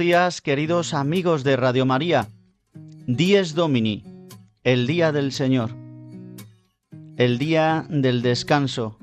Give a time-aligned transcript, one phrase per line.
[0.00, 2.28] Días, queridos amigos de Radio María.
[3.06, 4.02] Dies Domini,
[4.64, 5.72] el día del Señor,
[7.18, 8.96] el día del descanso,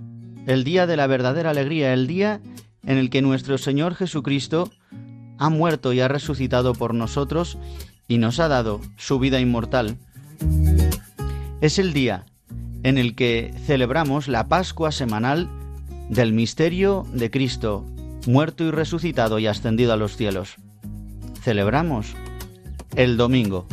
[0.48, 2.42] el día de la verdadera alegría, el día
[2.84, 4.72] en el que nuestro Señor Jesucristo
[5.38, 7.59] ha muerto y ha resucitado por nosotros
[8.08, 9.98] y nos ha dado su vida inmortal.
[11.61, 12.26] Es el día
[12.82, 15.48] en el que celebramos la Pascua semanal
[16.09, 17.86] del misterio de Cristo,
[18.26, 20.58] muerto y resucitado y ascendido a los cielos.
[21.48, 22.14] Celebramos
[22.98, 23.67] el domingo.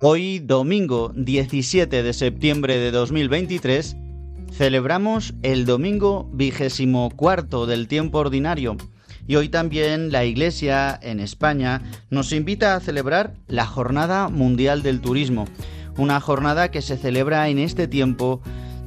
[0.00, 3.96] Hoy, domingo 17 de septiembre de 2023,
[4.50, 8.76] celebramos el domingo vigésimo cuarto del tiempo ordinario
[9.26, 15.00] y hoy también la Iglesia en España nos invita a celebrar la Jornada Mundial del
[15.00, 15.46] Turismo,
[15.96, 18.42] una jornada que se celebra en este tiempo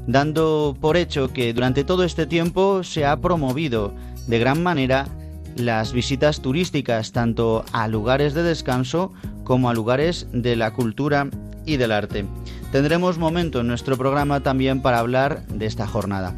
[0.07, 3.93] dando por hecho que durante todo este tiempo se ha promovido
[4.27, 5.07] de gran manera
[5.55, 9.11] las visitas turísticas tanto a lugares de descanso
[9.43, 11.29] como a lugares de la cultura
[11.65, 12.25] y del arte.
[12.71, 16.35] Tendremos momento en nuestro programa también para hablar de esta jornada.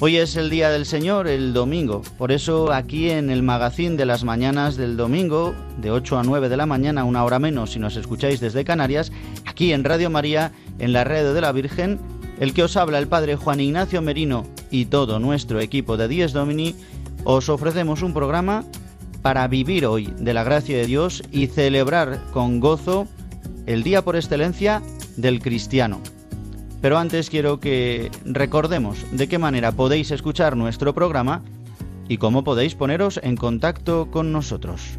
[0.00, 4.06] Hoy es el Día del Señor, el domingo, por eso aquí en el magazín de
[4.06, 7.80] las mañanas del domingo, de 8 a 9 de la mañana, una hora menos si
[7.80, 9.10] nos escucháis desde Canarias,
[9.44, 11.98] aquí en Radio María, en la red de la Virgen,
[12.38, 16.32] el que os habla el Padre Juan Ignacio Merino y todo nuestro equipo de Dies
[16.32, 16.76] Domini,
[17.24, 18.64] os ofrecemos un programa
[19.20, 23.08] para vivir hoy de la gracia de Dios y celebrar con gozo
[23.66, 24.80] el día por excelencia
[25.16, 26.00] del cristiano.
[26.80, 31.42] Pero antes quiero que recordemos de qué manera podéis escuchar nuestro programa
[32.08, 34.98] y cómo podéis poneros en contacto con nosotros.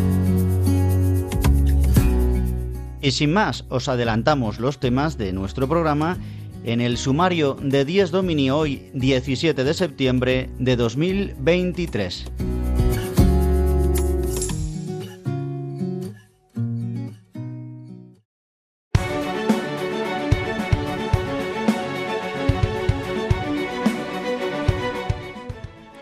[3.01, 6.17] Y sin más, os adelantamos los temas de nuestro programa
[6.63, 12.25] en el sumario de 10 Domini hoy 17 de septiembre de 2023.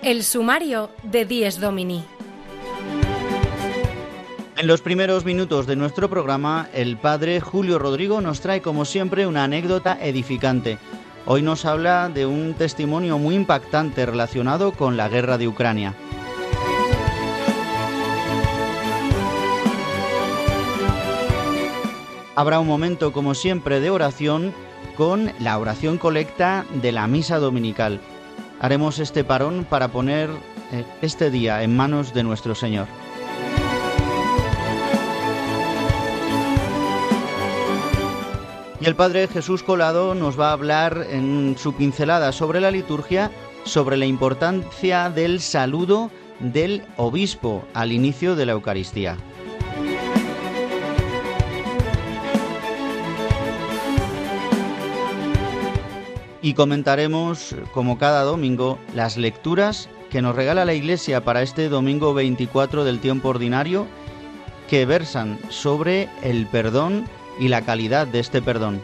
[0.01, 2.03] El sumario de 10 Domini.
[4.59, 9.25] En los primeros minutos de nuestro programa, el padre Julio Rodrigo nos trae como siempre
[9.25, 10.77] una anécdota edificante.
[11.25, 15.95] Hoy nos habla de un testimonio muy impactante relacionado con la guerra de Ucrania.
[22.35, 24.53] Habrá un momento como siempre de oración
[24.97, 28.01] con la oración colecta de la misa dominical.
[28.59, 30.29] Haremos este parón para poner
[30.73, 32.87] eh, este día en manos de nuestro Señor.
[38.81, 43.29] Y el Padre Jesús Colado nos va a hablar en su pincelada sobre la liturgia,
[43.65, 46.09] sobre la importancia del saludo
[46.39, 49.17] del obispo al inicio de la Eucaristía.
[56.41, 62.13] Y comentaremos, como cada domingo, las lecturas que nos regala la Iglesia para este domingo
[62.13, 63.87] 24 del tiempo ordinario,
[64.69, 67.03] que versan sobre el perdón
[67.39, 68.81] y la calidad de este perdón.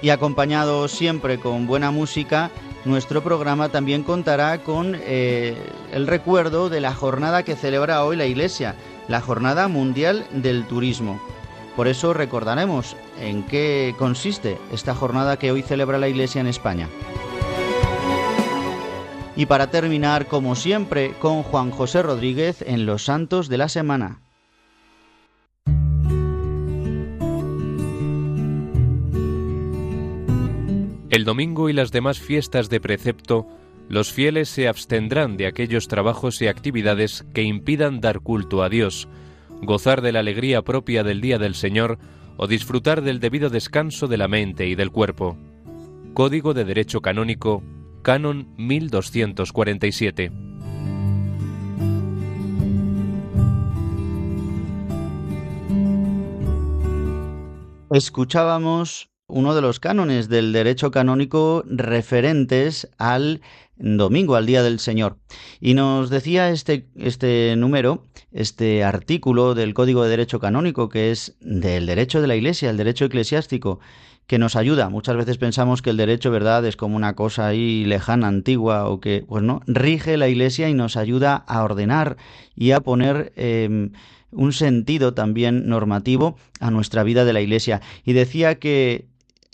[0.00, 2.50] Y acompañado siempre con buena música,
[2.84, 5.56] nuestro programa también contará con eh,
[5.92, 8.76] el recuerdo de la jornada que celebra hoy la Iglesia,
[9.08, 11.20] la Jornada Mundial del Turismo.
[11.74, 16.88] Por eso recordaremos en qué consiste esta jornada que hoy celebra la Iglesia en España.
[19.38, 24.20] Y para terminar, como siempre, con Juan José Rodríguez en Los Santos de la Semana.
[31.08, 33.46] El domingo y las demás fiestas de precepto,
[33.88, 39.06] los fieles se abstendrán de aquellos trabajos y actividades que impidan dar culto a Dios,
[39.62, 42.00] gozar de la alegría propia del día del Señor
[42.38, 45.38] o disfrutar del debido descanso de la mente y del cuerpo.
[46.12, 47.62] Código de Derecho Canónico
[48.02, 50.32] Canon 1247.
[57.90, 63.40] Escuchábamos uno de los cánones del derecho canónico referentes al
[63.76, 65.18] domingo, al Día del Señor.
[65.60, 71.36] Y nos decía este, este número, este artículo del Código de Derecho Canónico, que es
[71.40, 73.80] del derecho de la Iglesia, el derecho eclesiástico,
[74.28, 74.90] que nos ayuda.
[74.90, 79.00] Muchas veces pensamos que el derecho, ¿verdad?, es como una cosa ahí lejana, antigua, o
[79.00, 82.18] que, pues no, rige la Iglesia y nos ayuda a ordenar
[82.54, 83.92] y a poner em,
[84.30, 87.80] un sentido también normativo a nuestra vida de la Iglesia.
[88.04, 89.06] Y decía que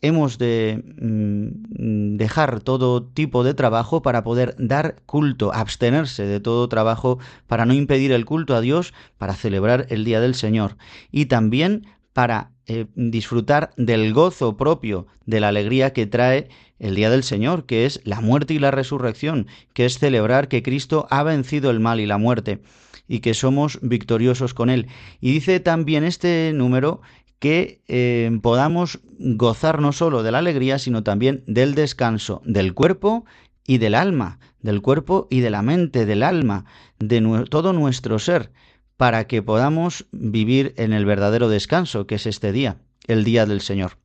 [0.02, 6.68] hemos de mm, dejar todo tipo de trabajo para poder dar culto, abstenerse de todo
[6.68, 10.76] trabajo para no impedir el culto a Dios, para celebrar el Día del Señor
[11.12, 17.10] y también para eh, disfrutar del gozo propio, de la alegría que trae el día
[17.10, 21.22] del Señor, que es la muerte y la resurrección, que es celebrar que Cristo ha
[21.22, 22.60] vencido el mal y la muerte
[23.06, 24.86] y que somos victoriosos con Él.
[25.20, 27.02] Y dice también este número
[27.38, 33.24] que eh, podamos gozar no solo de la alegría, sino también del descanso del cuerpo
[33.66, 36.64] y del alma, del cuerpo y de la mente, del alma,
[36.98, 38.50] de todo nuestro ser
[38.96, 42.76] para que podamos vivir en el verdadero descanso, que es este día,
[43.06, 43.98] el día del Señor.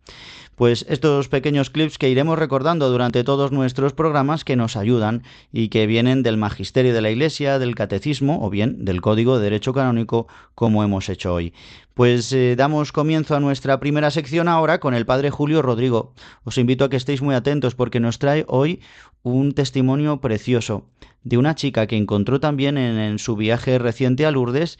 [0.59, 5.69] Pues estos pequeños clips que iremos recordando durante todos nuestros programas que nos ayudan y
[5.69, 9.71] que vienen del magisterio de la Iglesia, del catecismo o bien del Código de Derecho
[9.71, 11.53] Canónico como hemos hecho hoy.
[11.94, 16.13] Pues eh, damos comienzo a nuestra primera sección ahora con el Padre Julio Rodrigo.
[16.44, 18.81] Os invito a que estéis muy atentos porque nos trae hoy
[19.24, 20.84] un testimonio precioso
[21.24, 24.80] de una chica que encontró también en, su viaje reciente a Lourdes,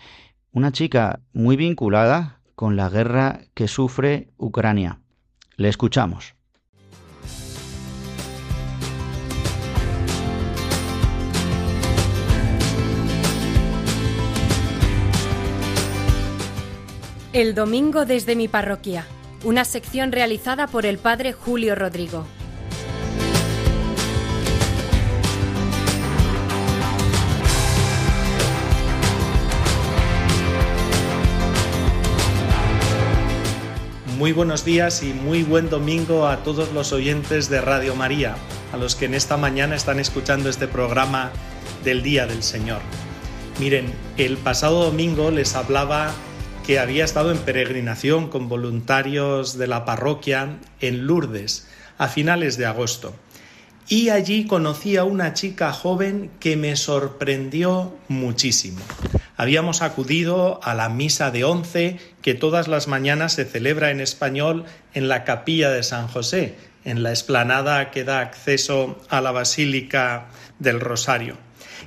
[0.51, 5.00] una chica muy vinculada con la guerra que sufre Ucrania.
[5.55, 6.36] Le escuchamos.
[17.31, 19.05] El domingo desde mi parroquia,
[19.43, 22.25] una sección realizada por el padre Julio Rodrigo.
[34.19, 38.35] Muy buenos días y muy buen domingo a todos los oyentes de Radio María,
[38.73, 41.31] a los que en esta mañana están escuchando este programa
[41.85, 42.81] del Día del Señor.
[43.61, 43.85] Miren,
[44.17, 46.11] el pasado domingo les hablaba
[46.67, 52.65] que había estado en peregrinación con voluntarios de la parroquia en Lourdes a finales de
[52.65, 53.13] agosto.
[53.88, 58.81] Y allí conocí a una chica joven que me sorprendió muchísimo
[59.39, 64.65] habíamos acudido a la misa de once que todas las mañanas se celebra en español
[64.93, 70.27] en la capilla de San José, en la explanada que da acceso a la Basílica
[70.60, 71.38] del Rosario.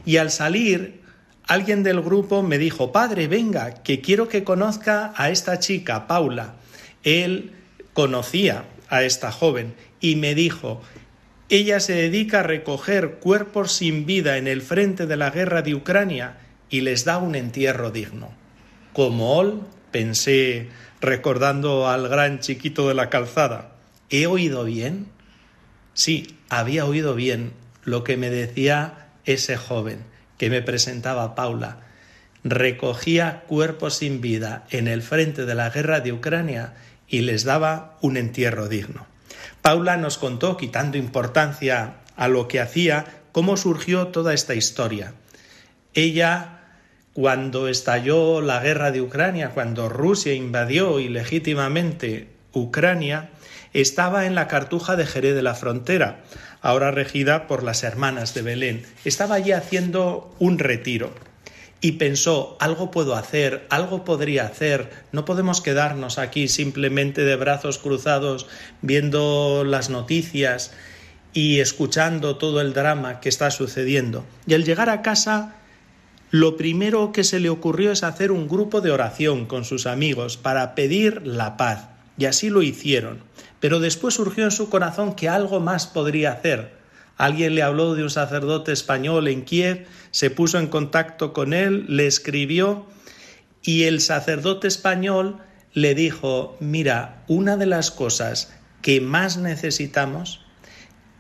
[0.06, 1.02] Y al salir,
[1.46, 6.54] alguien del grupo me dijo, Padre, venga, que quiero que conozca a esta chica, Paula.
[7.02, 7.52] Él
[7.92, 10.80] conocía a esta joven y me dijo,
[11.50, 15.74] ella se dedica a recoger cuerpos sin vida en el frente de la guerra de
[15.74, 16.38] Ucrania
[16.72, 18.32] y les da un entierro digno.
[18.94, 19.60] como ol,
[19.90, 20.68] pensé
[21.00, 23.72] recordando al gran chiquito de la calzada.
[24.08, 25.08] ¿He oído bien?
[25.92, 27.52] Sí, había oído bien
[27.84, 30.04] lo que me decía ese joven
[30.38, 31.80] que me presentaba Paula.
[32.42, 36.74] Recogía cuerpos sin vida en el frente de la guerra de Ucrania
[37.06, 39.06] y les daba un entierro digno.
[39.60, 45.14] Paula nos contó, quitando importancia a lo que hacía, cómo surgió toda esta historia.
[45.94, 46.61] Ella,
[47.14, 53.30] cuando estalló la guerra de Ucrania, cuando Rusia invadió ilegítimamente Ucrania,
[53.72, 56.20] estaba en la cartuja de Jerez de la Frontera,
[56.60, 58.86] ahora regida por las hermanas de Belén.
[59.04, 61.12] Estaba allí haciendo un retiro
[61.80, 67.78] y pensó, algo puedo hacer, algo podría hacer, no podemos quedarnos aquí simplemente de brazos
[67.78, 68.46] cruzados
[68.82, 70.72] viendo las noticias
[71.32, 74.24] y escuchando todo el drama que está sucediendo.
[74.46, 75.56] Y al llegar a casa,
[76.32, 80.38] lo primero que se le ocurrió es hacer un grupo de oración con sus amigos
[80.38, 81.90] para pedir la paz.
[82.16, 83.18] Y así lo hicieron.
[83.60, 86.72] Pero después surgió en su corazón que algo más podría hacer.
[87.18, 91.84] Alguien le habló de un sacerdote español en Kiev, se puso en contacto con él,
[91.88, 92.86] le escribió
[93.62, 95.36] y el sacerdote español
[95.74, 100.40] le dijo, mira, una de las cosas que más necesitamos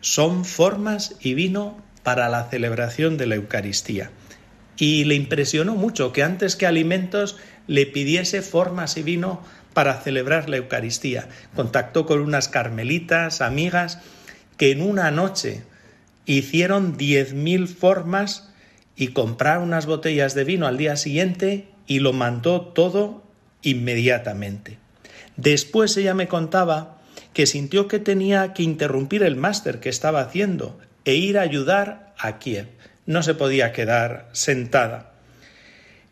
[0.00, 4.10] son formas y vino para la celebración de la Eucaristía.
[4.82, 7.36] Y le impresionó mucho que antes que alimentos
[7.68, 9.40] le pidiese formas y vino
[9.74, 11.28] para celebrar la Eucaristía.
[11.54, 14.00] Contactó con unas carmelitas, amigas,
[14.56, 15.62] que en una noche
[16.26, 18.50] hicieron diez mil formas
[18.96, 23.22] y compraron unas botellas de vino al día siguiente y lo mandó todo
[23.62, 24.78] inmediatamente.
[25.36, 27.00] Después ella me contaba
[27.34, 32.14] que sintió que tenía que interrumpir el máster que estaba haciendo e ir a ayudar
[32.18, 32.66] a Kiev.
[33.12, 35.12] No se podía quedar sentada.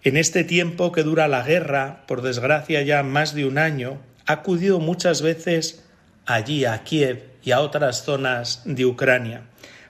[0.02, 4.34] En este tiempo que dura la guerra, por desgracia ya más de un año, ha
[4.34, 5.82] acudido muchas veces
[6.26, 9.44] allí a Kiev y a otras zonas de Ucrania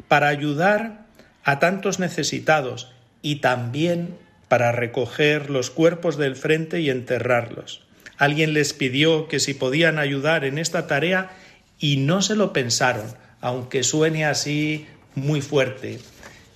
[0.07, 1.01] para ayudar
[1.43, 7.83] a tantos necesitados y también para recoger los cuerpos del frente y enterrarlos.
[8.19, 11.33] Alguien les pidió que si podían ayudar en esta tarea
[11.81, 14.87] y no se lo pensaron, aunque suene así
[15.17, 15.99] muy fuerte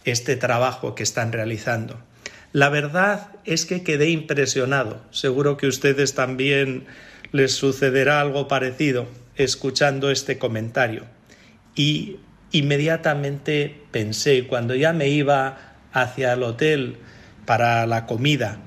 [0.04, 1.99] este trabajo que están realizando.
[2.52, 5.02] La verdad es que quedé impresionado.
[5.11, 6.87] Seguro que a ustedes también
[7.32, 11.04] les sucederá algo parecido escuchando este comentario.
[11.75, 12.18] Y
[12.52, 15.58] inmediatamente pensé, cuando ya me iba
[15.92, 16.99] hacia el hotel
[17.44, 18.58] para la comida,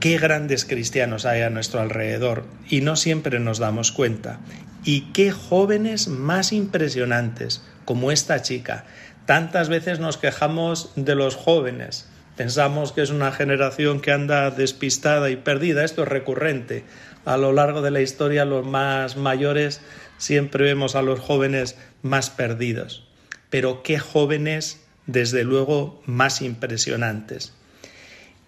[0.00, 4.40] qué grandes cristianos hay a nuestro alrededor y no siempre nos damos cuenta.
[4.84, 8.84] Y qué jóvenes más impresionantes como esta chica.
[9.26, 12.08] Tantas veces nos quejamos de los jóvenes.
[12.36, 15.84] Pensamos que es una generación que anda despistada y perdida.
[15.84, 16.84] Esto es recurrente.
[17.24, 19.80] A lo largo de la historia los más mayores
[20.16, 23.06] siempre vemos a los jóvenes más perdidos
[23.50, 27.54] pero qué jóvenes, desde luego, más impresionantes.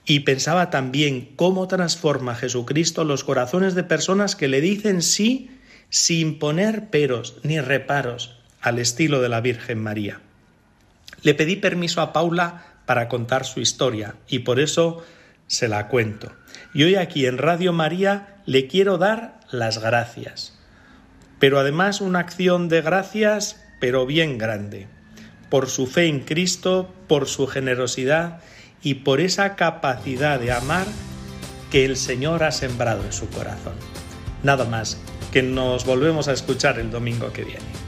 [0.04, 5.50] Y pensaba también cómo transforma Jesucristo los corazones de personas que le dicen sí
[5.90, 10.20] sin poner peros ni reparos al estilo de la Virgen María.
[11.22, 15.04] Le pedí permiso a Paula para contar su historia y por eso
[15.46, 16.32] se la cuento.
[16.74, 20.58] Y hoy aquí en Radio María le quiero dar las gracias.
[21.38, 24.88] Pero además una acción de gracias pero bien grande,
[25.50, 28.40] por su fe en Cristo, por su generosidad
[28.82, 30.86] y por esa capacidad de amar
[31.70, 33.74] que el Señor ha sembrado en su corazón.
[34.42, 34.98] Nada más,
[35.32, 37.87] que nos volvemos a escuchar el domingo que viene.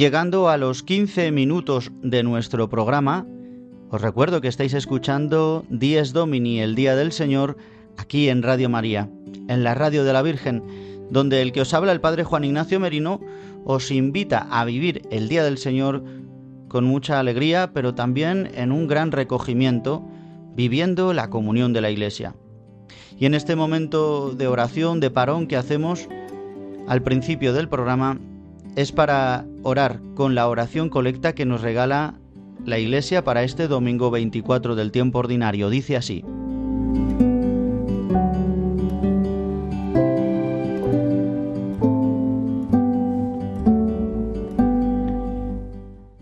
[0.00, 3.26] Llegando a los 15 minutos de nuestro programa,
[3.90, 7.58] os recuerdo que estáis escuchando Dies Domini, el Día del Señor,
[7.98, 9.10] aquí en Radio María,
[9.46, 10.62] en la Radio de la Virgen,
[11.10, 13.20] donde el que os habla, el Padre Juan Ignacio Merino,
[13.66, 16.02] os invita a vivir el Día del Señor
[16.68, 20.02] con mucha alegría, pero también en un gran recogimiento,
[20.54, 22.34] viviendo la comunión de la Iglesia.
[23.18, 26.08] Y en este momento de oración, de parón que hacemos
[26.88, 28.18] al principio del programa,
[28.76, 32.14] es para orar con la oración colecta que nos regala
[32.64, 35.70] la Iglesia para este domingo 24 del tiempo ordinario.
[35.70, 36.24] Dice así.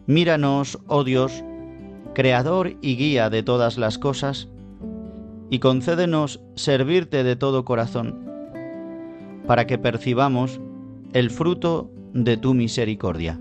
[0.06, 1.44] Míranos, oh Dios,
[2.14, 4.48] Creador y guía de todas las cosas,
[5.50, 8.26] y concédenos servirte de todo corazón,
[9.46, 10.60] para que percibamos
[11.12, 11.90] el fruto
[12.24, 13.38] de tu misericordia.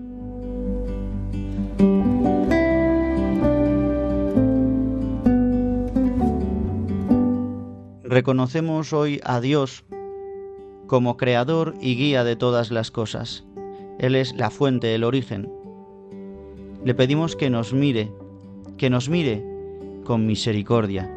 [8.04, 9.84] Reconocemos hoy a Dios
[10.86, 13.44] como creador y guía de todas las cosas.
[13.98, 15.50] Él es la fuente, el origen
[16.84, 18.10] le pedimos que nos mire,
[18.76, 19.44] que nos mire
[20.04, 21.12] con misericordia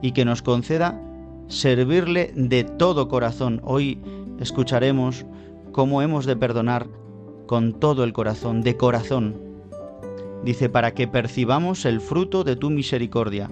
[0.00, 1.00] y que nos conceda
[1.48, 3.60] servirle de todo corazón.
[3.64, 3.98] Hoy
[4.38, 5.26] escucharemos
[5.72, 6.88] cómo hemos de perdonar
[7.46, 9.36] con todo el corazón, de corazón.
[10.44, 13.50] Dice, para que percibamos el fruto de tu misericordia.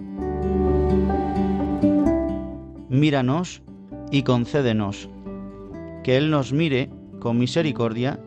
[2.88, 3.62] Míranos
[4.10, 5.08] y concédenos
[6.04, 8.20] que Él nos mire con misericordia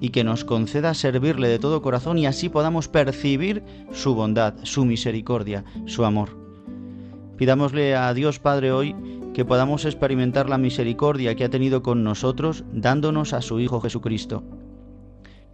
[0.00, 4.84] y que nos conceda servirle de todo corazón y así podamos percibir su bondad, su
[4.84, 6.30] misericordia, su amor.
[7.36, 8.96] Pidámosle a Dios Padre hoy
[9.34, 14.42] que podamos experimentar la misericordia que ha tenido con nosotros dándonos a su Hijo Jesucristo.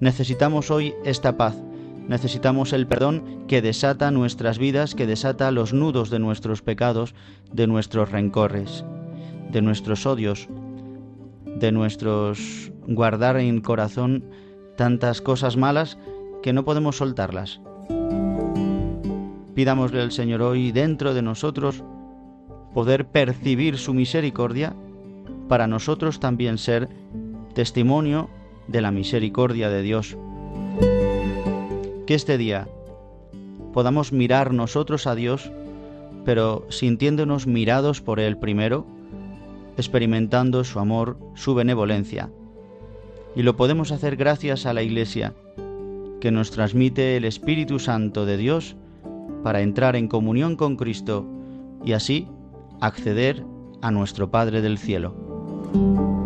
[0.01, 1.57] Necesitamos hoy esta paz,
[2.09, 7.15] necesitamos el perdón que desata nuestras vidas, que desata los nudos de nuestros pecados,
[7.53, 8.85] de nuestros rencores,
[9.51, 10.49] de nuestros odios,
[11.45, 14.25] de nuestros guardar en corazón
[14.77, 15.99] tantas cosas malas
[16.43, 17.61] que no podemos soltarlas.
[19.55, 21.83] Pidámosle al Señor hoy dentro de nosotros
[22.75, 24.75] poder percibir su misericordia
[25.49, 26.89] para nosotros también ser
[27.55, 28.29] testimonio
[28.67, 30.17] de la misericordia de Dios.
[32.07, 32.69] Que este día
[33.73, 35.51] podamos mirar nosotros a Dios,
[36.25, 38.87] pero sintiéndonos mirados por Él primero,
[39.77, 42.31] experimentando su amor, su benevolencia.
[43.35, 45.35] Y lo podemos hacer gracias a la Iglesia,
[46.21, 48.77] que nos transmite el Espíritu Santo de Dios
[49.43, 51.25] para entrar en comunión con Cristo
[51.85, 52.27] y así
[52.81, 53.45] acceder
[53.83, 56.18] a nuestro Padre del Cielo.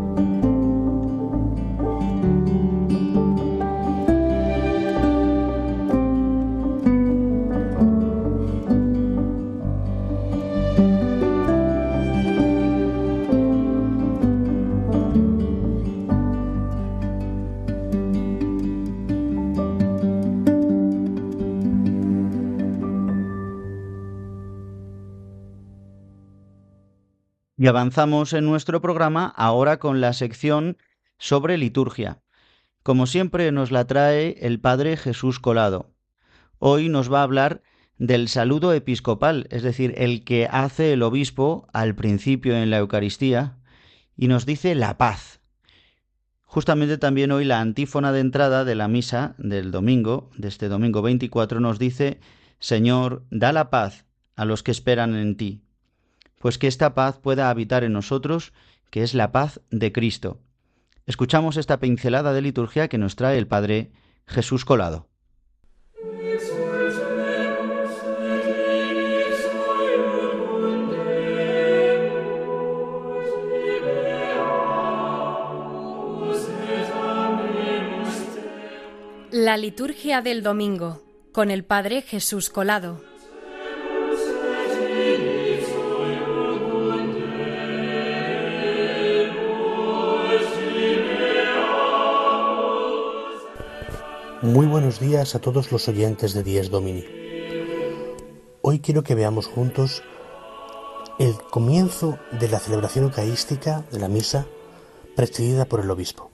[27.63, 30.79] Y avanzamos en nuestro programa ahora con la sección
[31.17, 32.21] sobre liturgia.
[32.83, 35.95] Como siempre nos la trae el Padre Jesús Colado.
[36.59, 37.63] Hoy nos va a hablar
[37.99, 43.59] del saludo episcopal, es decir, el que hace el obispo al principio en la Eucaristía,
[44.17, 45.41] y nos dice la paz.
[46.43, 51.01] Justamente también hoy la antífona de entrada de la misa del domingo, de este domingo
[51.01, 52.19] 24, nos dice,
[52.59, 55.62] Señor, da la paz a los que esperan en ti
[56.43, 58.53] pues que esta paz pueda habitar en nosotros,
[58.91, 60.41] que es la paz de Cristo.
[61.07, 63.93] Escuchamos esta pincelada de liturgia que nos trae el Padre
[64.27, 65.09] Jesús Colado.
[79.31, 81.03] La liturgia del domingo
[81.33, 83.12] con el Padre Jesús Colado.
[94.43, 97.05] Muy buenos días a todos los oyentes de Dies Domini.
[98.61, 100.03] Hoy quiero que veamos juntos
[101.21, 104.49] el comienzo de la celebración eucarística de la misa
[105.15, 106.33] presidida por el obispo.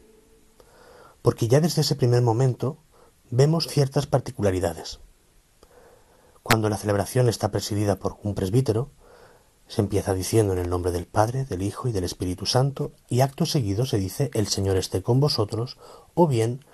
[1.21, 2.79] Porque ya desde ese primer momento
[3.31, 5.01] vemos ciertas particularidades.
[6.43, 8.91] Cuando la celebración está presidida por un presbítero,
[9.67, 13.21] se empieza diciendo en el nombre del Padre, del Hijo y del Espíritu Santo, y
[13.21, 15.77] acto seguido se dice el Señor esté con vosotros,
[16.15, 16.65] o bien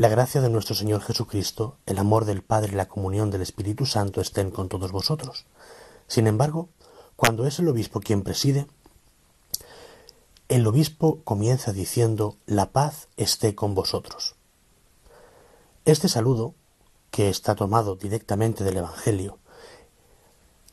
[0.00, 3.84] la gracia de nuestro Señor Jesucristo, el amor del Padre y la comunión del Espíritu
[3.84, 5.44] Santo estén con todos vosotros.
[6.06, 6.70] Sin embargo,
[7.16, 8.66] cuando es el obispo quien preside,
[10.48, 14.36] el obispo comienza diciendo, la paz esté con vosotros.
[15.84, 16.54] Este saludo,
[17.10, 19.36] que está tomado directamente del Evangelio,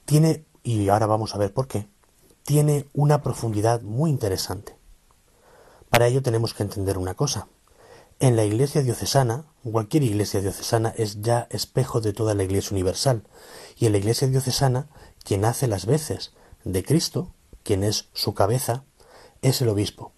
[0.06, 1.90] tiene, y ahora vamos a ver por qué,
[2.44, 4.78] tiene una profundidad muy interesante.
[5.90, 7.50] Para ello tenemos que entender una cosa.
[8.19, 13.21] En la iglesia diocesana, cualquier iglesia diocesana es ya espejo de toda la iglesia universal,
[13.77, 14.89] y en la iglesia diocesana,
[15.23, 16.32] quien hace las veces
[16.63, 18.86] de Cristo, quien es su cabeza,
[19.43, 20.13] es el obispo.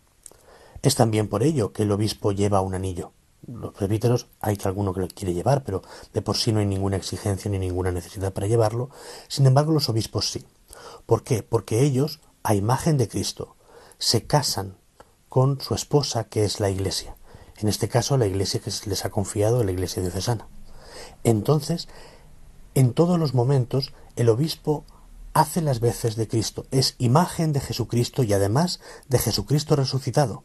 [0.82, 3.12] Es también por ello que el obispo lleva un anillo.
[3.46, 5.82] Los presbíteros hay que alguno que lo quiere llevar, pero
[6.14, 8.92] de por sí no hay ninguna exigencia ni ninguna necesidad para llevarlo.
[9.28, 10.46] Sin embargo, los obispos sí.
[11.06, 11.44] ¿Por qué?
[11.44, 13.58] Porque ellos, a imagen de Cristo,
[13.98, 14.78] se casan
[15.28, 17.18] con su esposa, que es la Iglesia.
[17.60, 20.48] En este caso, la Iglesia que les ha confiado, la Iglesia diocesana.
[21.24, 21.88] Entonces,
[22.74, 24.86] en todos los momentos, el obispo
[25.34, 30.44] hace las veces de Cristo, es imagen de Jesucristo y además de Jesucristo resucitado.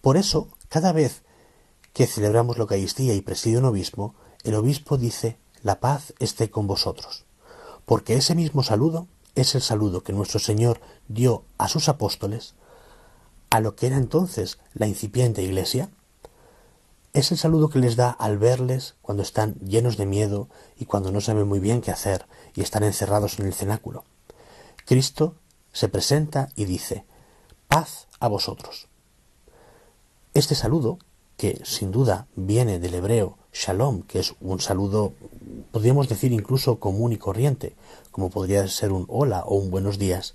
[0.00, 1.22] Por eso, cada vez
[1.92, 6.66] que celebramos la Eucaristía y preside un obispo, el obispo dice, la paz esté con
[6.66, 7.24] vosotros.
[7.84, 12.54] Porque ese mismo saludo es el saludo que nuestro Señor dio a sus apóstoles,
[13.50, 15.90] a lo que era entonces la incipiente iglesia,
[17.16, 21.10] es el saludo que les da al verles cuando están llenos de miedo y cuando
[21.10, 24.04] no saben muy bien qué hacer y están encerrados en el cenáculo.
[24.84, 25.34] Cristo
[25.72, 27.06] se presenta y dice,
[27.68, 28.88] paz a vosotros.
[30.34, 30.98] Este saludo,
[31.38, 35.14] que sin duda viene del hebreo shalom, que es un saludo,
[35.72, 37.74] podríamos decir incluso común y corriente,
[38.10, 40.34] como podría ser un hola o un buenos días,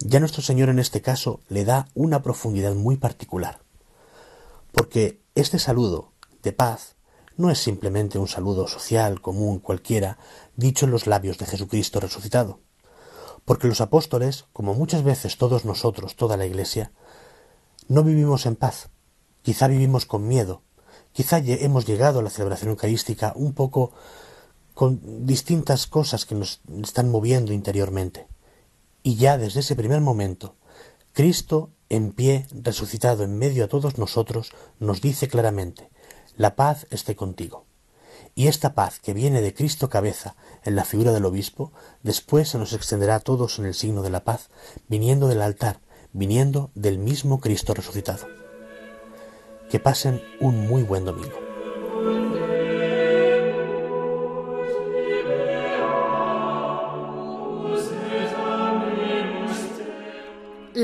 [0.00, 3.60] ya nuestro Señor en este caso le da una profundidad muy particular.
[4.72, 6.96] Porque este saludo de paz
[7.36, 10.18] no es simplemente un saludo social, común, cualquiera,
[10.56, 12.60] dicho en los labios de Jesucristo resucitado.
[13.44, 16.92] Porque los apóstoles, como muchas veces todos nosotros, toda la Iglesia,
[17.86, 18.90] no vivimos en paz,
[19.48, 20.60] Quizá vivimos con miedo,
[21.12, 23.92] quizá hemos llegado a la celebración eucarística un poco
[24.74, 28.26] con distintas cosas que nos están moviendo interiormente.
[29.02, 30.56] Y ya desde ese primer momento,
[31.14, 35.90] Cristo, en pie, resucitado en medio a todos nosotros, nos dice claramente,
[36.36, 37.64] la paz esté contigo.
[38.34, 41.72] Y esta paz que viene de Cristo cabeza en la figura del obispo,
[42.02, 44.50] después se nos extenderá a todos en el signo de la paz,
[44.86, 45.80] viniendo del altar,
[46.12, 48.26] viniendo del mismo Cristo resucitado.
[49.70, 51.47] Que pasen un muy buen domingo.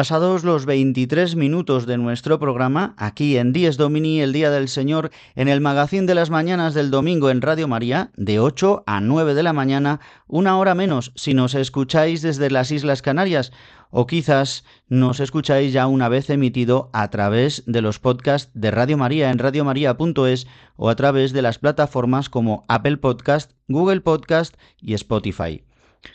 [0.00, 5.10] Pasados los 23 minutos de nuestro programa, aquí en Dies Domini, el Día del Señor,
[5.34, 9.34] en el Magazín de las Mañanas del Domingo en Radio María, de 8 a 9
[9.34, 13.52] de la mañana, una hora menos si nos escucháis desde las Islas Canarias,
[13.90, 18.96] o quizás nos escucháis ya una vez emitido a través de los podcasts de Radio
[18.96, 24.94] María en radiomaria.es o a través de las plataformas como Apple Podcast, Google Podcast y
[24.94, 25.62] Spotify.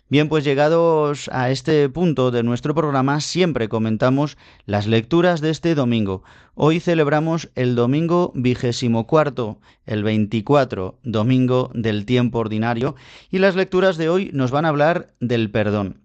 [0.09, 5.75] Bien, pues llegados a este punto de nuestro programa, siempre comentamos las lecturas de este
[5.75, 6.23] domingo.
[6.55, 12.95] Hoy celebramos el domingo vigésimo cuarto, el 24, domingo del tiempo ordinario,
[13.29, 16.01] y las lecturas de hoy nos van a hablar del perdón.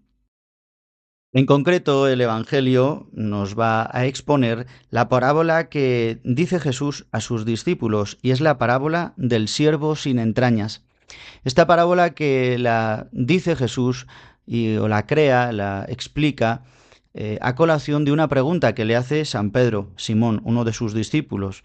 [1.33, 7.45] En concreto, el Evangelio nos va a exponer la parábola que dice Jesús a sus
[7.45, 10.83] discípulos, y es la parábola del siervo sin entrañas.
[11.45, 14.07] Esta parábola que la dice Jesús
[14.47, 16.65] y, o la crea, la explica
[17.15, 20.95] eh, a colación de una pregunta que le hace San Pedro, Simón, uno de sus
[20.95, 21.65] discípulos,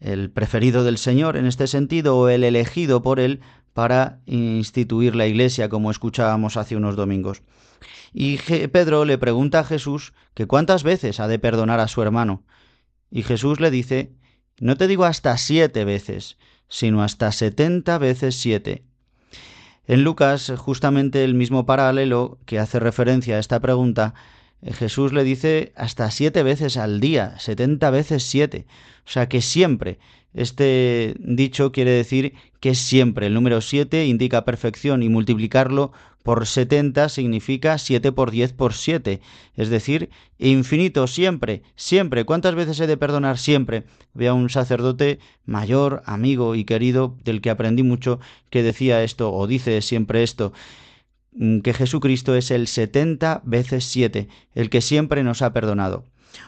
[0.00, 3.40] el preferido del Señor en este sentido o el elegido por él
[3.72, 7.42] para instituir la iglesia, como escuchábamos hace unos domingos.
[8.12, 8.36] Y
[8.68, 12.42] Pedro le pregunta a Jesús que cuántas veces ha de perdonar a su hermano.
[13.10, 14.12] Y Jesús le dice,
[14.60, 16.36] no te digo hasta siete veces,
[16.72, 18.82] sino hasta setenta veces siete.
[19.86, 24.14] En Lucas, justamente el mismo paralelo que hace referencia a esta pregunta,
[24.62, 28.64] eh, Jesús le dice hasta siete veces al día, setenta veces siete.
[29.06, 29.98] O sea que siempre.
[30.32, 33.26] Este dicho quiere decir que siempre.
[33.26, 39.20] El número siete indica perfección y multiplicarlo por 70 significa 7 por 10 por 7,
[39.56, 42.24] es decir, infinito siempre, siempre.
[42.24, 43.84] ¿Cuántas veces he de perdonar siempre?
[44.14, 49.46] Vea un sacerdote mayor, amigo y querido, del que aprendí mucho, que decía esto o
[49.46, 50.52] dice siempre esto.
[51.34, 56.04] mm, que Jesucristo es el 70 veces 7, el que siempre nos ha perdonado.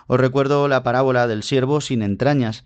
[0.06, 2.64] Os recuerdo la parábola del siervo sin entrañas.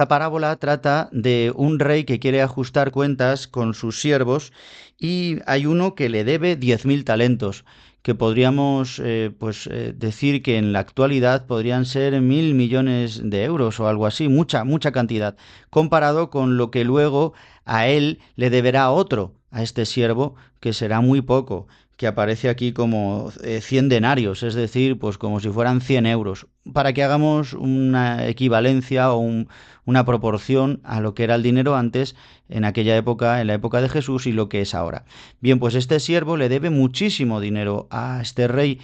[0.00, 4.50] Esta parábola trata de un rey que quiere ajustar cuentas con sus siervos
[4.98, 7.66] y hay uno que le debe diez mil talentos
[8.00, 13.44] que podríamos eh, pues eh, decir que en la actualidad podrían ser mil millones de
[13.44, 15.36] euros o algo así, mucha, mucha cantidad,
[15.68, 17.34] comparado con lo que luego
[17.66, 21.66] a él le deberá otro, a este siervo, que será muy poco,
[22.00, 26.06] que aparece aquí como eh, cien 100 denarios, es decir, pues como si fueran 100
[26.06, 29.48] euros, para que hagamos una equivalencia o un,
[29.84, 32.16] una proporción a lo que era el dinero antes
[32.48, 35.04] en aquella época, en la época de Jesús y lo que es ahora.
[35.42, 38.80] Bien, pues este siervo le debe muchísimo dinero a este rey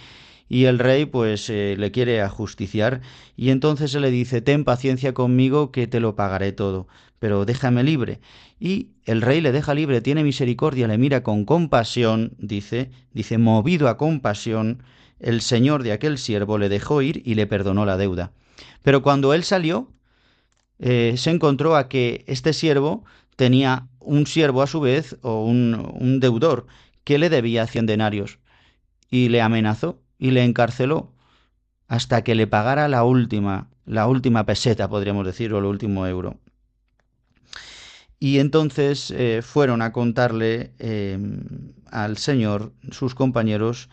[0.47, 3.01] y el rey pues eh, le quiere ajusticiar.
[3.35, 6.87] Y entonces se le dice ten paciencia conmigo que te lo pagaré todo,
[7.19, 8.19] pero déjame libre.
[8.59, 13.87] Y el rey le deja libre, tiene misericordia, le mira con compasión, dice, dice movido
[13.87, 14.83] a compasión,
[15.19, 18.31] el señor de aquel siervo le dejó ir y le perdonó la deuda.
[18.83, 19.91] Pero cuando él salió,
[20.79, 23.03] eh, se encontró a que este siervo
[23.35, 26.67] tenía un siervo a su vez o un, un deudor
[27.03, 28.39] que le debía cien denarios
[29.09, 31.13] y le amenazó y le encarceló
[31.87, 36.37] hasta que le pagara la última, la última peseta, podríamos decir, o el último euro.
[38.19, 41.19] Y entonces eh, fueron a contarle eh,
[41.91, 43.89] al Señor, sus compañeros,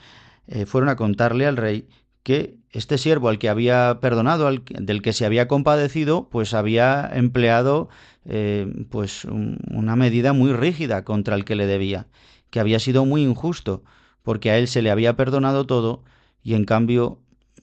[0.66, 1.88] fueron a contarle al rey
[2.22, 7.88] que este siervo al que había perdonado, del que se había compadecido, pues había empleado
[8.24, 12.08] eh, pues una medida muy rígida contra el que le debía,
[12.50, 13.84] que había sido muy injusto,
[14.22, 16.02] porque a él se le había perdonado todo
[16.42, 17.20] y en cambio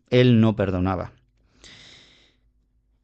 [0.09, 1.11] él no perdonaba.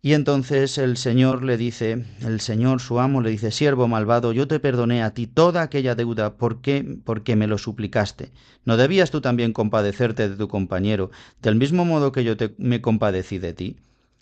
[0.02, 4.48] Y entonces el Señor le dice, el Señor su amo le dice, siervo malvado, yo
[4.48, 8.32] te perdoné a ti toda aquella deuda porque porque me lo suplicaste.
[8.64, 11.10] ¿No debías tú también compadecerte de tu compañero,
[11.42, 13.78] del mismo modo que yo me compadecí de ti?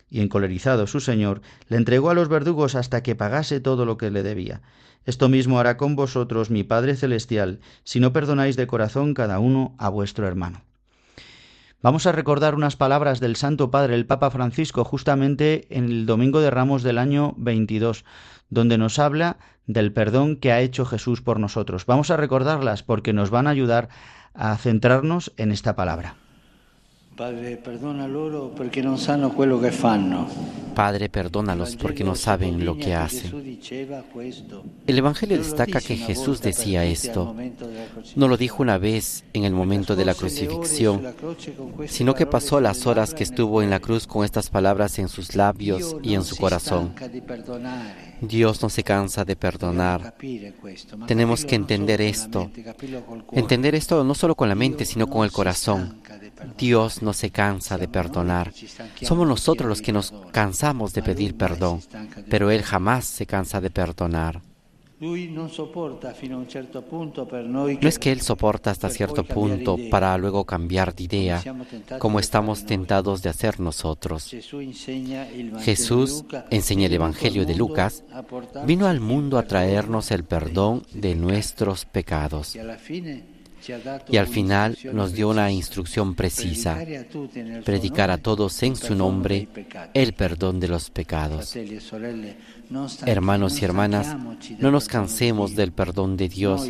[0.10, 4.12] Y encolerizado su señor, le entregó a los verdugos hasta que pagase todo lo que
[4.12, 4.62] le debía.
[5.06, 9.76] Esto mismo hará con vosotros mi Padre Celestial, si no perdonáis de corazón cada uno
[9.78, 10.64] a vuestro hermano.
[11.86, 16.42] Vamos a recordar unas palabras del Santo Padre, el Papa Francisco, justamente en el Domingo
[16.42, 18.06] de Ramos del año 22,
[18.50, 21.86] donde nos habla del perdón que ha hecho Jesús por nosotros.
[21.86, 23.90] Vamos a recordarlas porque nos van a ayudar
[24.34, 26.16] a centrarnos en esta palabra.
[27.16, 30.28] Padre, perdona loro perché non sanno quello che fanno.
[30.76, 33.58] Padre, perdónalos porque no saben lo que hacen.
[34.86, 37.34] El Evangelio destaca que Jesús decía esto.
[38.18, 41.02] No lo dijo una vez en el momento de la crucifixión,
[41.88, 45.36] sino que pasó las horas que estuvo en la cruz con estas palabras en sus
[45.36, 46.94] labios y en su corazón.
[48.20, 50.16] Dios no se cansa de perdonar.
[51.08, 52.52] Tenemos que entender esto.
[53.32, 56.02] Entender esto no solo con la mente, sino con el corazón.
[56.58, 58.52] Dios no se cansa de perdonar.
[59.02, 61.82] Somos nosotros los que nos cansamos de pedir perdón,
[62.30, 64.42] pero Él jamás se cansa de perdonar.
[64.98, 65.14] No
[67.68, 71.44] es que Él soporta hasta cierto punto para luego cambiar de idea,
[72.00, 74.34] como estamos tentados de hacer nosotros.
[75.60, 78.06] Jesús enseña el Evangelio de Lucas,
[78.66, 82.58] vino al mundo a traernos el perdón de nuestros pecados
[84.10, 86.78] y al final nos dio una instrucción precisa,
[87.64, 89.48] predicar a todos en su nombre
[89.94, 91.56] el perdón de los pecados.
[93.06, 94.16] Hermanos y hermanas,
[94.60, 96.68] no nos cansemos del perdón de Dios,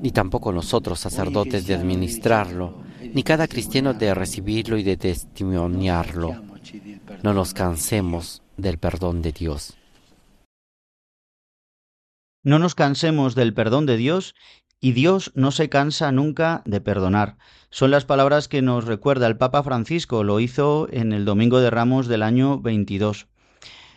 [0.00, 2.82] ni tampoco nosotros sacerdotes de administrarlo,
[3.14, 6.42] ni cada cristiano de recibirlo y de testimoniarlo.
[7.22, 9.74] No nos cansemos del perdón de Dios.
[12.42, 14.34] No nos cansemos del perdón de Dios
[14.80, 17.36] y Dios no se cansa nunca de perdonar.
[17.70, 21.70] Son las palabras que nos recuerda el Papa Francisco, lo hizo en el Domingo de
[21.70, 23.26] Ramos del año 22.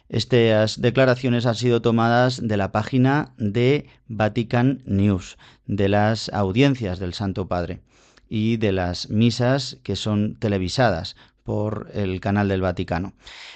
[0.10, 7.13] Estas declaraciones han sido tomadas de la página de Vatican News, de las audiencias del
[7.13, 7.82] Santo Padre
[8.30, 13.14] y de las misas que son televisadas por el canal del Vaticano.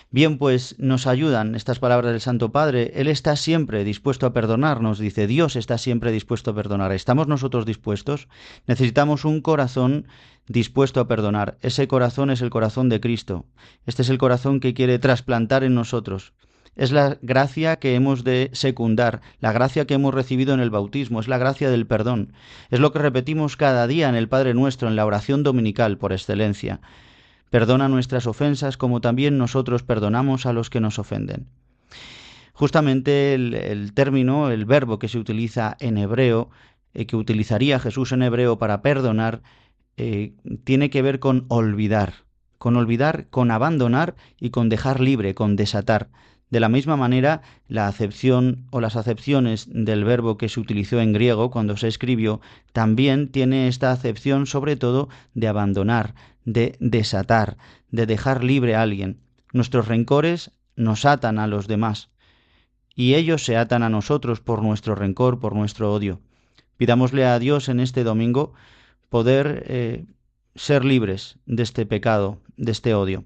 [0.09, 2.91] Bien, pues nos ayudan estas palabras del Santo Padre.
[2.95, 6.91] Él está siempre dispuesto a perdonarnos, dice Dios está siempre dispuesto a perdonar.
[6.91, 8.27] ¿Estamos nosotros dispuestos?
[8.67, 10.07] Necesitamos un corazón
[10.47, 11.57] dispuesto a perdonar.
[11.61, 13.45] Ese corazón es el corazón de Cristo.
[13.85, 16.33] Este es el corazón que quiere trasplantar en nosotros.
[16.77, 21.19] Es la gracia que hemos de secundar, la gracia que hemos recibido en el bautismo,
[21.19, 22.33] es la gracia del perdón.
[22.69, 26.13] Es lo que repetimos cada día en el Padre nuestro, en la oración dominical por
[26.13, 26.79] excelencia.
[27.49, 31.47] Perdona nuestras ofensas como también nosotros perdonamos a los que nos ofenden.
[32.53, 36.49] Justamente el, término, el verbo que se utiliza en hebreo,
[36.93, 39.41] eh, que utilizaría Jesús en hebreo para perdonar
[39.97, 40.33] eh,
[40.63, 42.13] tiene que ver con olvidar,
[42.57, 46.09] con olvidar, con abandonar y con dejar libre, con desatar.
[46.49, 51.13] De la misma manera, la acepción o las acepciones del verbo que se utilizó en
[51.13, 56.15] griego cuando se escribió también tiene esta acepción sobre todo de abandonar,
[56.47, 57.57] de desatar,
[57.91, 59.19] de dejar libre a alguien.
[59.51, 62.09] Nuestros rencores nos atan a los demás
[62.95, 66.21] y ellos se atan a nosotros por nuestro rencor, por nuestro odio.
[66.77, 68.53] Pidámosle a Dios en este domingo
[69.09, 70.05] poder eh,
[70.55, 73.25] ser libres de este pecado, de este odio.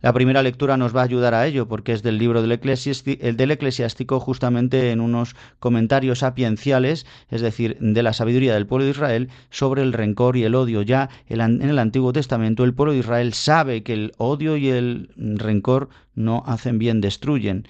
[0.00, 3.36] La primera lectura nos va a ayudar a ello porque es del libro del, el
[3.36, 8.90] del eclesiástico justamente en unos comentarios sapienciales, es decir, de la sabiduría del pueblo de
[8.90, 10.82] Israel sobre el rencor y el odio.
[10.82, 15.10] Ya en el Antiguo Testamento el pueblo de Israel sabe que el odio y el
[15.16, 17.66] rencor no hacen bien, destruyen.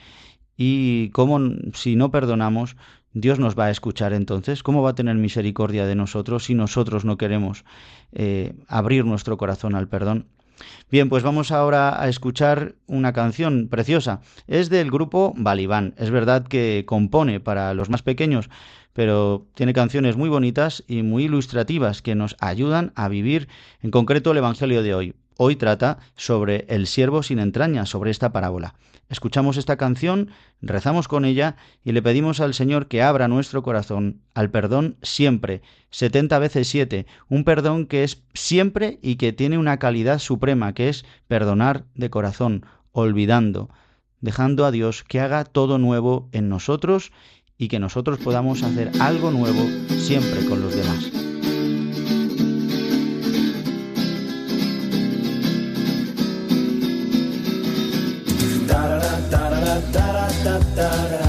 [0.56, 1.40] Y como
[1.74, 2.76] si no perdonamos,
[3.14, 4.62] Dios nos va a escuchar entonces.
[4.62, 7.64] ¿Cómo va a tener misericordia de nosotros si nosotros no queremos
[8.12, 10.26] eh, abrir nuestro corazón al perdón?
[10.90, 14.20] Bien, pues vamos ahora a escuchar una canción preciosa.
[14.46, 15.94] Es del grupo Balibán.
[15.96, 18.50] Es verdad que compone para los más pequeños,
[18.92, 23.48] pero tiene canciones muy bonitas y muy ilustrativas que nos ayudan a vivir
[23.82, 25.14] en concreto el Evangelio de hoy.
[25.38, 28.74] Hoy trata sobre el siervo sin entrañas, sobre esta parábola.
[29.12, 30.30] Escuchamos esta canción,
[30.62, 35.60] rezamos con ella y le pedimos al Señor que abra nuestro corazón al perdón siempre,
[35.90, 40.88] setenta veces siete, un perdón que es siempre y que tiene una calidad suprema, que
[40.88, 43.68] es perdonar de corazón, olvidando,
[44.22, 47.12] dejando a Dios que haga todo nuevo en nosotros
[47.58, 51.21] y que nosotros podamos hacer algo nuevo siempre con los demás.
[60.82, 61.21] da da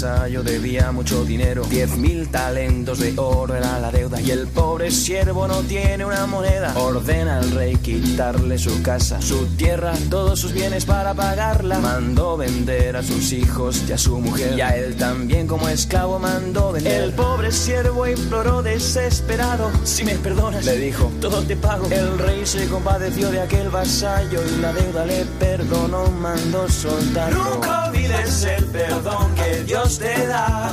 [0.00, 1.62] vasallo debía mucho dinero.
[1.68, 6.26] Diez mil talentos de oro era la deuda y el pobre siervo no tiene una
[6.26, 6.72] moneda.
[6.76, 11.78] Ordena al rey quitarle su casa, su tierra, todos sus bienes para pagarla.
[11.80, 16.18] Mandó vender a sus hijos y a su mujer y a él también como esclavo
[16.18, 17.02] mandó vender.
[17.02, 21.86] El pobre siervo imploró desesperado, si me perdonas, le dijo, todo te pago.
[21.90, 27.44] El rey se compadeció de aquel vasallo y la deuda le perdonó, mandó soltarlo.
[27.44, 30.70] Nunca olvides el perdón que Dios te da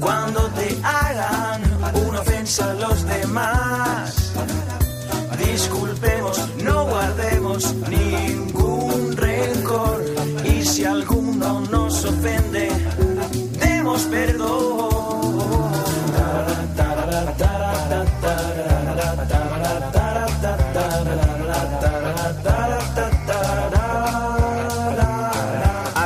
[0.00, 1.62] cuando te hagan
[2.06, 4.32] una ofensa a los demás.
[5.38, 10.04] Disculpemos, no guardemos ningún rencor
[10.44, 12.68] y si alguno nos ofende,
[13.58, 14.83] demos perdón.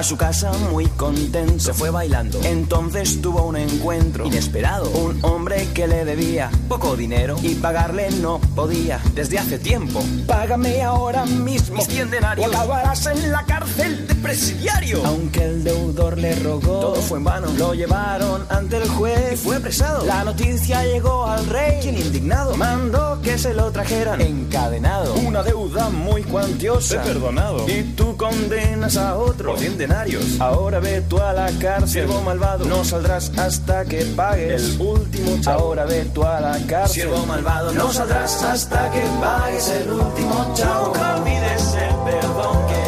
[0.09, 2.41] Su casa muy contento se fue bailando.
[2.43, 4.89] Entonces tuvo un encuentro inesperado.
[4.89, 10.03] Un hombre que le debía poco dinero y pagarle no podía desde hace tiempo.
[10.27, 15.05] Págame ahora mismo mis 100 denarios o acabarás en la cárcel de presidiario.
[15.05, 17.49] Aunque el deudor le rogó, todo fue en vano.
[17.59, 20.07] Lo llevaron ante el juez y fue apresado.
[20.07, 25.13] La noticia llegó al rey, quien indignado mandó que se lo trajeran encadenado.
[25.17, 27.03] Una deuda muy cuantiosa.
[27.03, 27.69] He perdonado.
[27.69, 29.59] Y tú condenas a otro por
[30.05, 32.65] 100 Ahora ve tú a la cárcel, siervo malvado.
[32.65, 35.61] No saldrás hasta que pagues el último chavo.
[35.61, 37.73] Ahora ve tú a la cárcel, siervo malvado.
[37.73, 40.87] No saldrás hasta que pagues el último chavo.
[40.87, 42.88] Nunca olvides el perdón que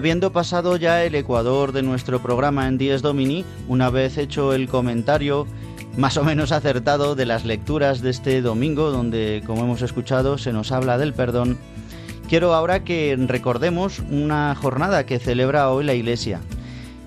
[0.00, 4.66] Habiendo pasado ya el ecuador de nuestro programa en Dies Domini, una vez hecho el
[4.66, 5.46] comentario
[5.98, 10.54] más o menos acertado de las lecturas de este domingo, donde, como hemos escuchado, se
[10.54, 11.58] nos habla del perdón,
[12.30, 16.40] quiero ahora que recordemos una jornada que celebra hoy la Iglesia.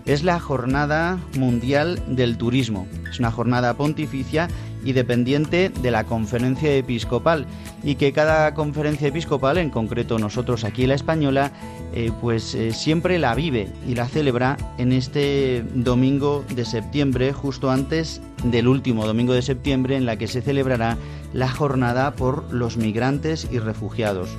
[0.06, 2.86] Es la Jornada Mundial del Turismo.
[3.10, 4.50] Es una jornada pontificia
[4.84, 7.46] y dependiente de la conferencia episcopal
[7.84, 11.52] y que cada conferencia episcopal, en concreto nosotros aquí la española,
[11.94, 17.72] eh, pues eh, siempre la vive y la celebra en este domingo de septiembre, justo
[17.72, 20.98] antes del último domingo de septiembre en la que se celebrará
[21.34, 24.30] la jornada por los migrantes y refugiados.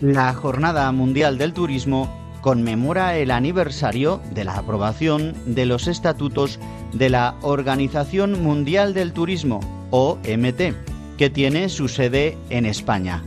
[0.00, 6.58] La Jornada Mundial del Turismo conmemora el aniversario de la aprobación de los estatutos
[6.92, 9.60] de la Organización Mundial del Turismo,
[9.90, 10.74] OMT,
[11.16, 13.22] que tiene su sede en España.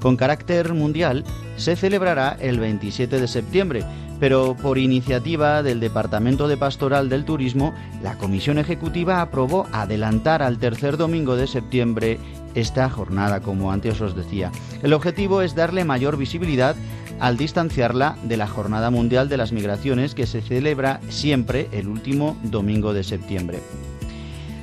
[0.00, 1.24] Con carácter mundial,
[1.56, 3.84] se celebrará el 27 de septiembre,
[4.20, 7.72] pero por iniciativa del Departamento de Pastoral del Turismo,
[8.02, 12.18] la Comisión Ejecutiva aprobó adelantar al tercer domingo de septiembre
[12.54, 14.50] esta jornada, como antes os decía.
[14.82, 16.76] El objetivo es darle mayor visibilidad
[17.20, 22.36] al distanciarla de la Jornada Mundial de las Migraciones que se celebra siempre el último
[22.42, 23.60] domingo de septiembre.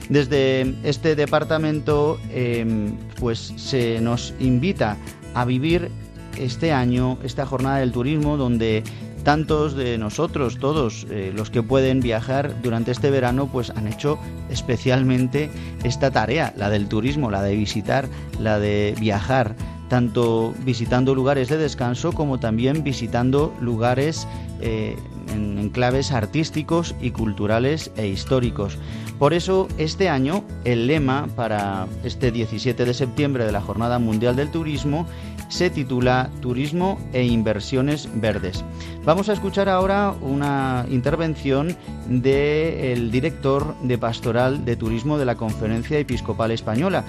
[0.09, 4.97] Desde este departamento em, pues se nos invita
[5.33, 5.89] a vivir
[6.37, 8.83] este año esta jornada del turismo donde
[9.23, 14.17] tantos de nosotros, todos eh, los que pueden viajar durante este verano, pues han hecho
[14.49, 15.49] especialmente
[15.83, 18.07] esta tarea, la del turismo, la de visitar,
[18.39, 19.55] la de viajar,
[19.89, 24.27] tanto visitando lugares de descanso como también visitando lugares
[24.61, 24.95] eh,
[25.33, 28.77] en enclaves artísticos y culturales e históricos.
[29.19, 34.35] Por eso, este año, el lema para este 17 de septiembre de la Jornada Mundial
[34.35, 35.05] del Turismo
[35.51, 38.63] se titula Turismo e Inversiones Verdes.
[39.03, 41.75] Vamos a escuchar ahora una intervención
[42.07, 47.03] del director de Pastoral de Turismo de la Conferencia Episcopal Española.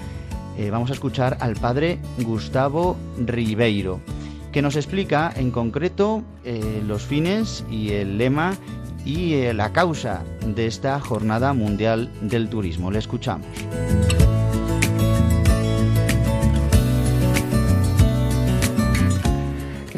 [0.57, 4.01] Eh, vamos a escuchar al padre Gustavo Ribeiro,
[4.51, 8.55] que nos explica en concreto eh, los fines y el lema
[9.05, 12.91] y eh, la causa de esta Jornada Mundial del Turismo.
[12.91, 13.47] Le escuchamos.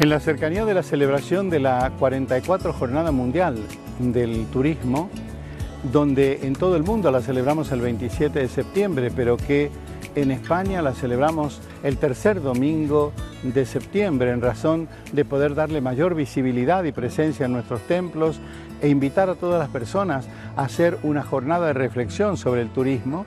[0.06, 3.56] En la cercanía de la celebración de la 44 Jornada Mundial
[3.98, 5.10] del Turismo,
[5.92, 9.68] donde en todo el mundo la celebramos el 27 de septiembre, pero que
[10.14, 16.14] en España la celebramos el tercer domingo de septiembre en razón de poder darle mayor
[16.14, 18.38] visibilidad y presencia en nuestros templos
[18.80, 23.26] e invitar a todas las personas a hacer una jornada de reflexión sobre el turismo.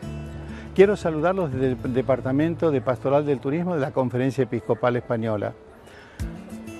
[0.75, 5.53] Quiero saludarlos desde el Departamento de Pastoral del Turismo de la Conferencia Episcopal Española.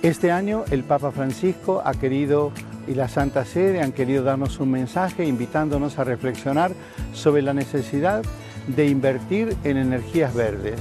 [0.02, 2.52] Este año el Papa Francisco ha querido
[2.88, 6.72] y la Santa Sede han querido darnos un mensaje invitándonos a reflexionar
[7.12, 8.22] sobre la necesidad
[8.66, 10.80] de invertir en energías verdes,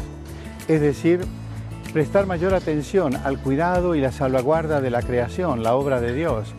[0.69, 1.19] es decir,
[1.91, 6.53] prestar mayor atención al cuidado y la salvaguarda de la creación, la obra de Dios,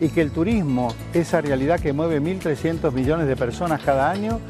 [0.00, 4.40] y que el turismo, esa realidad que mueve 1.300 millones de personas cada año,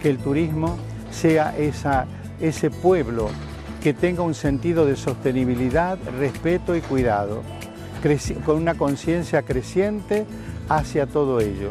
[0.00, 0.76] que el turismo
[1.10, 2.06] sea esa,
[2.40, 3.30] ese pueblo
[3.86, 7.42] que tenga un sentido de sostenibilidad, respeto y cuidado,
[8.44, 10.26] con una conciencia creciente
[10.68, 11.70] hacia todo ello.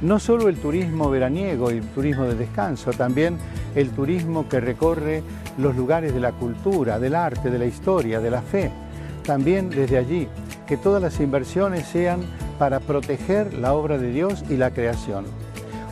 [0.00, 3.36] No solo el turismo veraniego y el turismo de descanso, también
[3.74, 5.22] el turismo que recorre
[5.58, 8.70] los lugares de la cultura, del arte, de la historia, de la fe.
[9.22, 10.28] También desde allí,
[10.66, 12.22] que todas las inversiones sean
[12.58, 15.26] para proteger la obra de Dios y la creación.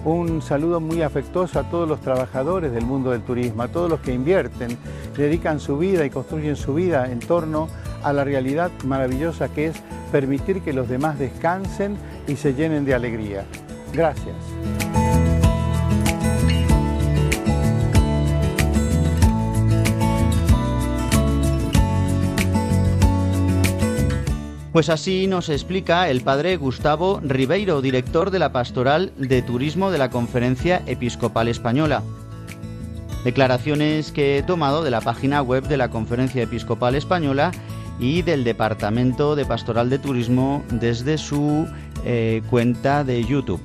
[0.05, 4.01] Un saludo muy afectuoso a todos los trabajadores del mundo del turismo, a todos los
[4.01, 4.79] que invierten,
[5.17, 7.69] dedican su vida y construyen su vida en torno
[8.03, 9.83] a la realidad maravillosa que es
[10.13, 11.97] permitir que los demás descansen
[12.27, 13.45] y se llenen de alegría.
[13.93, 14.37] Gracias.
[24.73, 29.97] Pues así nos explica el padre Gustavo Ribeiro, director de la Pastoral de Turismo de
[29.97, 32.03] la Conferencia Episcopal Española.
[33.25, 37.51] Declaraciones que he tomado de la página web de la Conferencia Episcopal Española
[37.99, 41.67] y del Departamento de Pastoral de Turismo desde su
[42.05, 43.63] eh, cuenta de YouTube.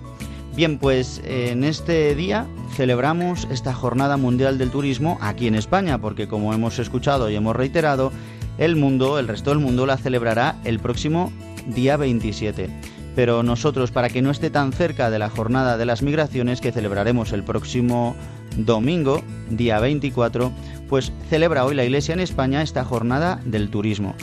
[0.56, 6.28] Bien, pues en este día celebramos esta Jornada Mundial del Turismo aquí en España, porque
[6.28, 8.12] como hemos escuchado y hemos reiterado,
[8.58, 11.32] el mundo, el resto del mundo la celebrará el próximo
[11.68, 12.70] día 27.
[13.16, 16.72] Pero nosotros, para que no esté tan cerca de la Jornada de las Migraciones que
[16.72, 18.16] celebraremos el próximo
[18.58, 20.52] domingo, día 24,
[20.90, 24.16] pues celebra hoy la Iglesia en España esta Jornada del Turismo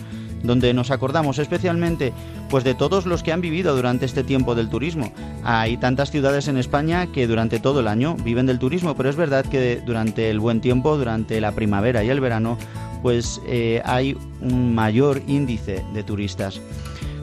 [0.43, 2.13] donde nos acordamos especialmente
[2.49, 5.13] pues de todos los que han vivido durante este tiempo del turismo.
[5.45, 9.17] Hay tantas ciudades en España que durante todo el año viven del turismo, pero es
[9.17, 12.59] verdad que durante el buen tiempo, durante la primavera y el verano,
[13.03, 16.61] pues eh, hay un mayor índice de turistas.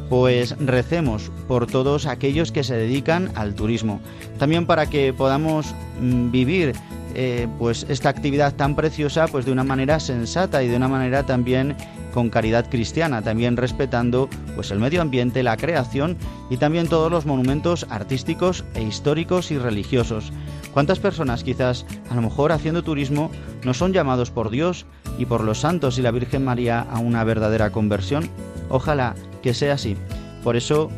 [0.09, 3.99] Pues recemos por todos aquellos que se dedican al turismo.
[4.39, 6.73] También para que podamos mm, vivir
[7.13, 11.25] eh, pues esta actividad tan preciosa pues de una manera sensata y de una manera
[11.25, 11.75] también
[12.13, 16.17] con caridad cristiana, también respetando pues el medio ambiente, la creación
[16.49, 20.31] y también todos los monumentos artísticos e históricos y religiosos.
[20.73, 23.31] ¿Cuántas personas quizás a lo mejor haciendo turismo
[23.63, 24.85] no son llamados por Dios
[25.17, 28.29] y por los santos y la Virgen María a una verdadera conversión?
[28.69, 29.97] Ojalá que sea así.
[30.43, 30.89] Por eso,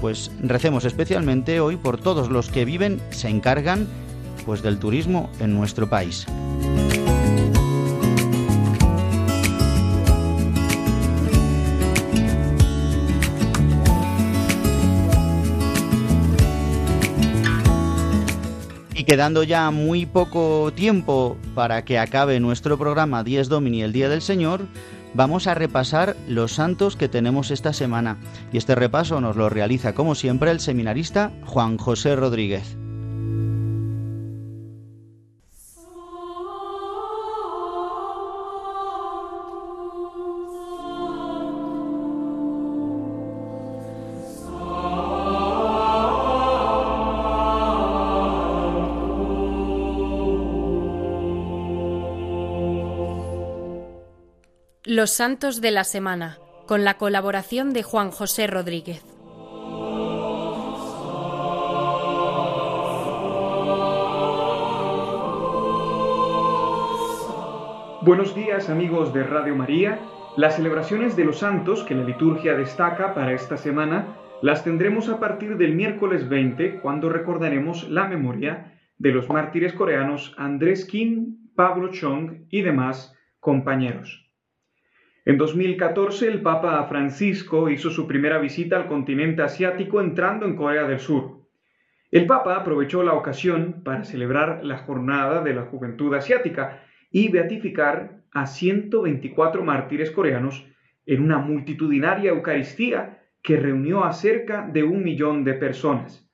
[0.00, 3.86] pues recemos especialmente hoy por todos los que viven, se encargan
[4.44, 6.26] pues del turismo en nuestro país.
[19.04, 24.22] Quedando ya muy poco tiempo para que acabe nuestro programa 10 Domini el Día del
[24.22, 24.66] Señor,
[25.14, 28.18] vamos a repasar los santos que tenemos esta semana.
[28.52, 32.76] Y este repaso nos lo realiza, como siempre, el seminarista Juan José Rodríguez.
[55.06, 59.04] Los Santos de la Semana, con la colaboración de Juan José Rodríguez.
[68.02, 70.00] Buenos días amigos de Radio María.
[70.36, 74.08] Las celebraciones de los santos que la liturgia destaca para esta semana
[74.42, 80.34] las tendremos a partir del miércoles 20 cuando recordaremos la memoria de los mártires coreanos
[80.36, 84.25] Andrés Kim, Pablo Chong y demás compañeros.
[85.26, 90.84] En 2014 el Papa Francisco hizo su primera visita al continente asiático entrando en Corea
[90.84, 91.40] del Sur.
[92.12, 98.20] El Papa aprovechó la ocasión para celebrar la Jornada de la Juventud Asiática y beatificar
[98.30, 100.64] a 124 mártires coreanos
[101.06, 106.30] en una multitudinaria Eucaristía que reunió a cerca de un millón de personas.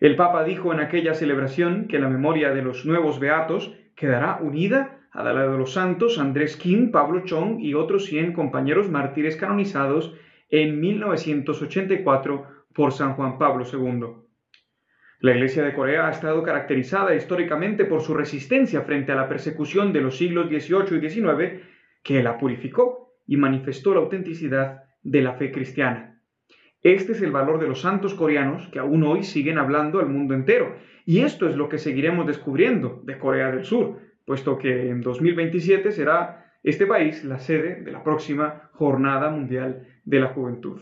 [0.00, 5.01] El Papa dijo en aquella celebración que la memoria de los nuevos beatos quedará unida
[5.12, 10.14] a la de los santos Andrés Kim, Pablo Chong y otros 100 compañeros mártires canonizados
[10.48, 14.22] en 1984 por San Juan Pablo II.
[15.20, 19.92] La Iglesia de Corea ha estado caracterizada históricamente por su resistencia frente a la persecución
[19.92, 21.62] de los siglos XVIII y XIX,
[22.02, 26.20] que la purificó y manifestó la autenticidad de la fe cristiana.
[26.82, 30.34] Este es el valor de los santos coreanos que aún hoy siguen hablando al mundo
[30.34, 35.00] entero, y esto es lo que seguiremos descubriendo de Corea del Sur, puesto que en
[35.00, 40.80] 2027 será este país la sede de la próxima Jornada Mundial de la Juventud.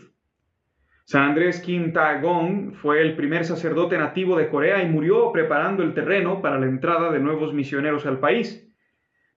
[1.05, 5.93] San Andrés Kim Ta-gong fue el primer sacerdote nativo de Corea y murió preparando el
[5.93, 8.71] terreno para la entrada de nuevos misioneros al país.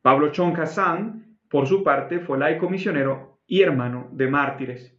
[0.02, 4.94] Pablo Chong Ha-san, por su parte, fue laico misionero y hermano de mártires.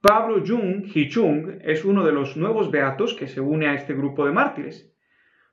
[0.00, 4.24] Pablo Jung Hee-chung es uno de los nuevos beatos que se une a este grupo
[4.24, 4.90] de mártires.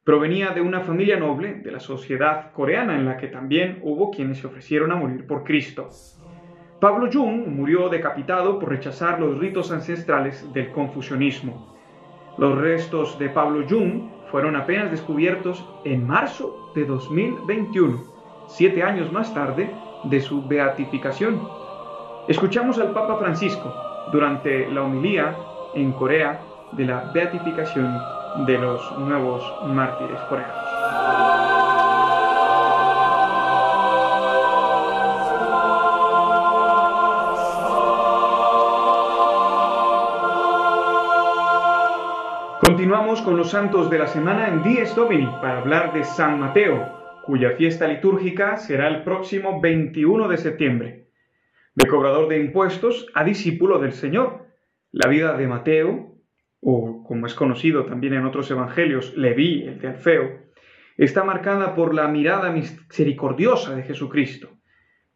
[0.07, 4.37] Provenía de una familia noble de la sociedad coreana en la que también hubo quienes
[4.37, 5.89] se ofrecieron a morir por Cristo.
[6.79, 11.75] Pablo Jung murió decapitado por rechazar los ritos ancestrales del confucianismo.
[12.37, 18.01] Los restos de Pablo Jung fueron apenas descubiertos en marzo de 2021,
[18.47, 19.69] siete años más tarde
[20.05, 21.37] de su beatificación.
[22.29, 23.75] Escuchamos al Papa Francisco
[24.13, 25.35] durante la homilía
[25.75, 26.39] en Corea
[26.77, 27.93] de la beatificación
[28.45, 30.55] de los nuevos mártires coreanos.
[42.61, 47.21] Continuamos con los santos de la semana en Dies Domini para hablar de San Mateo,
[47.23, 51.07] cuya fiesta litúrgica será el próximo 21 de septiembre.
[51.73, 54.45] De cobrador de impuestos a discípulo del Señor,
[54.91, 56.16] la vida de Mateo
[56.61, 60.47] o como es conocido también en otros evangelios, Leví, el de Alfeo,
[60.97, 64.49] está marcada por la mirada misericordiosa de Jesucristo.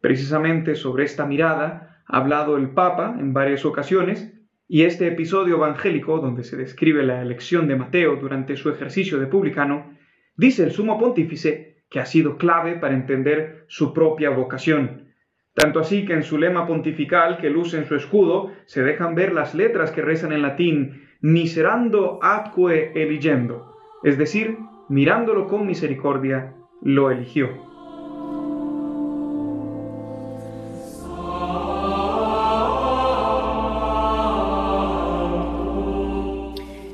[0.00, 4.32] Precisamente sobre esta mirada ha hablado el Papa en varias ocasiones
[4.68, 9.26] y este episodio evangélico, donde se describe la elección de Mateo durante su ejercicio de
[9.26, 9.96] publicano,
[10.36, 15.12] dice el sumo pontífice que ha sido clave para entender su propia vocación.
[15.54, 19.34] Tanto así que en su lema pontifical que luce en su escudo se dejan ver
[19.34, 24.58] las letras que rezan en latín miserando atque eligendo, es decir,
[24.88, 27.48] mirándolo con misericordia, lo eligió.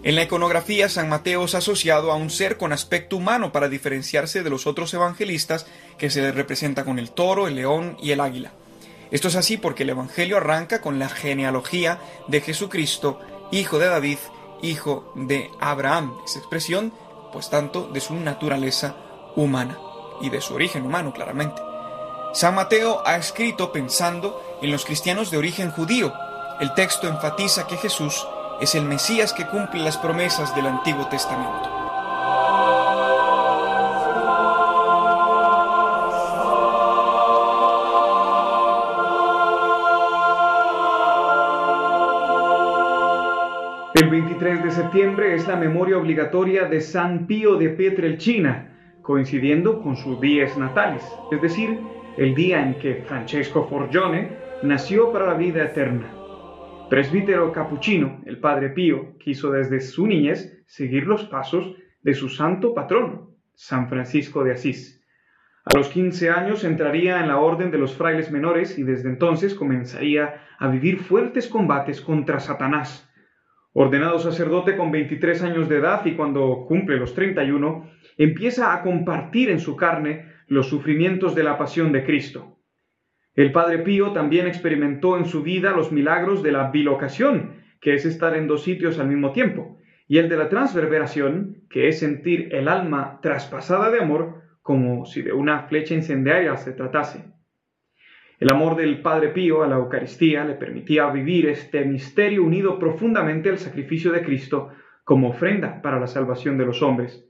[0.03, 4.43] En la iconografía, San Mateo es asociado a un ser con aspecto humano para diferenciarse
[4.43, 5.67] de los otros evangelistas
[5.99, 8.53] que se le representa con el toro, el león y el águila.
[9.11, 13.21] Esto es así porque el Evangelio arranca con la genealogía de Jesucristo,
[13.51, 14.19] hijo de David,
[14.63, 16.19] hijo de Abraham.
[16.25, 16.93] Esa expresión,
[17.33, 18.97] pues tanto de su naturaleza
[19.37, 19.79] humana
[20.21, 21.63] y de su origen humano, claramente.
[22.33, 26.13] San Mateo ha escrito pensando en los cristianos de origen judío.
[26.61, 28.27] El texto enfatiza que Jesús
[28.61, 31.78] es el Mesías que cumple las promesas del Antiguo Testamento.
[44.09, 49.97] El 23 de septiembre es la memoria obligatoria de San Pío de Pietrelcina, coincidiendo con
[49.97, 51.79] sus días natales, es decir,
[52.17, 54.31] el día en que Francesco Forgione
[54.63, 56.11] nació para la vida eterna.
[56.89, 62.73] Presbítero capuchino, el Padre Pío quiso desde su niñez seguir los pasos de su santo
[62.73, 65.05] patrono, San Francisco de Asís.
[65.67, 69.55] A los 15 años entraría en la orden de los frailes menores y desde entonces
[69.55, 73.05] comenzaría a vivir fuertes combates contra Satanás.
[73.73, 79.51] Ordenado sacerdote con 23 años de edad y cuando cumple los 31, empieza a compartir
[79.51, 82.59] en su carne los sufrimientos de la pasión de Cristo.
[83.35, 88.05] El Padre Pío también experimentó en su vida los milagros de la bilocación, que es
[88.05, 92.49] estar en dos sitios al mismo tiempo, y el de la transverberación, que es sentir
[92.53, 97.38] el alma traspasada de amor como si de una flecha incendiaria se tratase.
[98.41, 103.49] El amor del Padre Pío a la Eucaristía le permitía vivir este misterio unido profundamente
[103.49, 104.69] al sacrificio de Cristo
[105.03, 107.29] como ofrenda para la salvación de los hombres.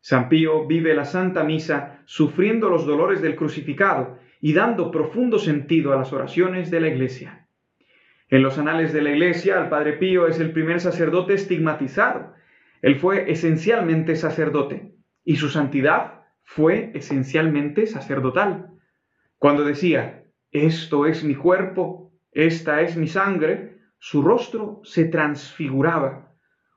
[0.00, 5.94] San Pío vive la Santa Misa sufriendo los dolores del crucificado y dando profundo sentido
[5.94, 7.48] a las oraciones de la Iglesia.
[8.28, 12.34] En los anales de la Iglesia, el Padre Pío es el primer sacerdote estigmatizado.
[12.82, 14.92] Él fue esencialmente sacerdote
[15.24, 18.72] y su santidad fue esencialmente sacerdotal.
[19.38, 20.23] Cuando decía,
[20.54, 26.32] esto es mi cuerpo, esta es mi sangre, su rostro se transfiguraba.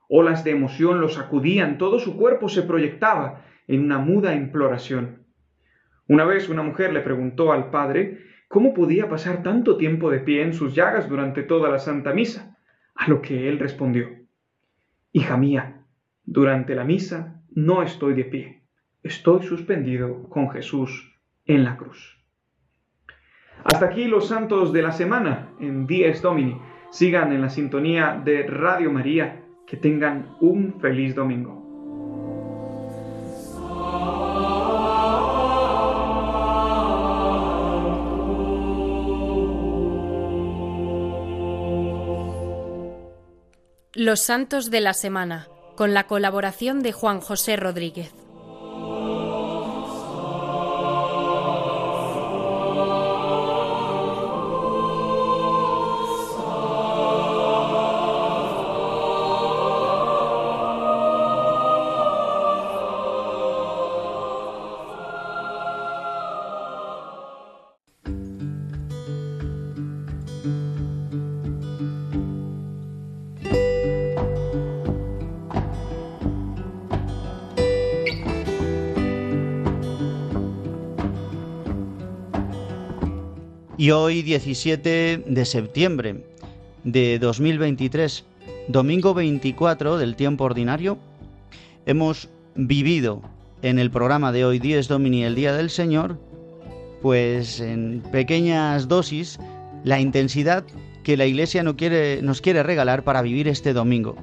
[0.08, 5.26] Olas de emoción lo sacudían, todo su cuerpo se proyectaba en una muda imploración.
[6.08, 8.18] Una vez una mujer le preguntó al padre
[8.48, 12.56] cómo podía pasar tanto tiempo de pie en sus llagas durante toda la Santa Misa,
[12.96, 14.08] a lo que él respondió,
[15.12, 15.86] Hija mía,
[16.24, 18.64] durante la misa no estoy de pie,
[19.04, 22.17] estoy suspendido con Jesús en la cruz.
[23.64, 26.60] Hasta aquí los santos de la semana en Dies Domini.
[26.90, 29.44] Sigan en la sintonía de Radio María.
[29.66, 31.58] Que tengan un feliz domingo.
[43.94, 48.27] Los Santos de la Semana, con la colaboración de Juan José Rodríguez.
[83.88, 86.22] Y hoy 17 de septiembre
[86.84, 88.22] de 2023,
[88.68, 90.98] domingo 24 del tiempo ordinario,
[91.86, 93.22] hemos vivido
[93.62, 96.20] en el programa de hoy 10 Domini, el Día del Señor,
[97.00, 99.38] pues en pequeñas dosis
[99.84, 100.64] la intensidad
[101.02, 104.16] que la Iglesia no quiere, nos quiere regalar para vivir este domingo.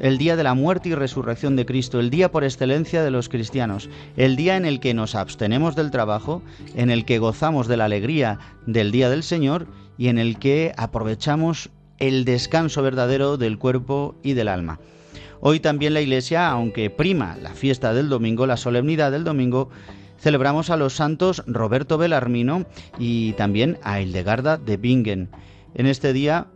[0.00, 3.28] El día de la muerte y resurrección de Cristo, el día por excelencia de los
[3.28, 6.42] cristianos, el día en el que nos abstenemos del trabajo,
[6.74, 9.66] en el que gozamos de la alegría del día del Señor
[9.96, 14.80] y en el que aprovechamos el descanso verdadero del cuerpo y del alma.
[15.40, 19.70] Hoy también la Iglesia, aunque prima la fiesta del domingo, la solemnidad del domingo,
[20.18, 22.64] celebramos a los santos Roberto Belarmino
[22.98, 25.28] y también a Hildegarda de Bingen.
[25.74, 26.46] En este día,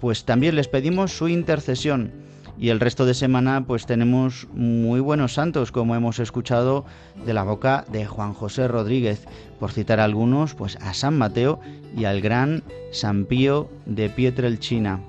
[0.00, 2.25] pues también les pedimos su intercesión.
[2.58, 6.84] Y el resto de semana pues tenemos muy buenos santos, como hemos escuchado
[7.24, 9.26] de la boca de Juan José Rodríguez,
[9.60, 11.60] por citar algunos, pues a San Mateo
[11.96, 15.00] y al gran San Pío de Pietrelchina.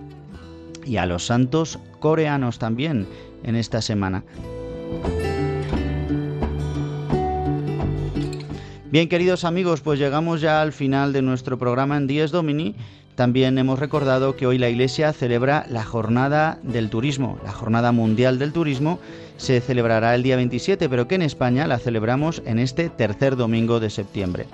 [0.86, 3.08] Y a los santos coreanos también
[3.44, 4.24] en esta semana.
[8.90, 12.74] Bien, queridos amigos, pues llegamos ya al final de nuestro programa en Dies Domini.
[13.18, 18.38] También hemos recordado que hoy la Iglesia celebra la Jornada del Turismo, la Jornada Mundial
[18.38, 19.00] del Turismo.
[19.38, 23.80] Se celebrará el día 27, pero que en España la celebramos en este tercer domingo
[23.80, 24.46] de septiembre.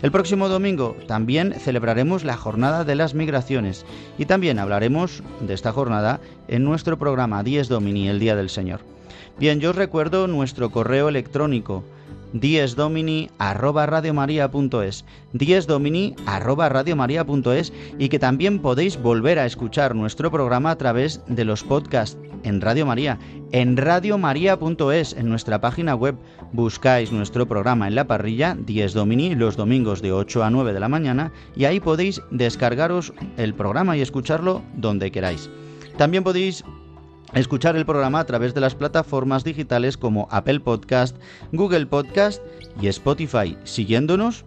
[0.00, 3.84] El próximo domingo también celebraremos la Jornada de las Migraciones
[4.16, 8.78] y también hablaremos de esta jornada en nuestro programa Dies Domini, el Día del Señor.
[9.40, 11.82] Bien, yo os recuerdo nuestro correo electrónico
[12.34, 16.68] diesdomini arroba radiomaria.es diesdomini arroba
[17.98, 22.60] y que también podéis volver a escuchar nuestro programa a través de los podcasts en
[22.60, 23.18] Radio María,
[23.52, 26.16] en radiomaria.es, en nuestra página web.
[26.52, 30.80] Buscáis nuestro programa en la parrilla Dies Domini los domingos de 8 a 9 de
[30.80, 35.48] la mañana y ahí podéis descargaros el programa y escucharlo donde queráis.
[35.96, 36.64] También podéis
[37.34, 41.16] escuchar el programa a través de las plataformas digitales como Apple Podcast,
[41.52, 42.42] Google Podcast
[42.80, 44.44] y Spotify, siguiéndonos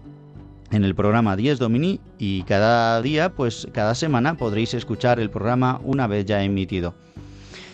[0.71, 5.79] en el programa 10 Domini y cada día, pues cada semana podréis escuchar el programa
[5.83, 6.93] una vez ya emitido.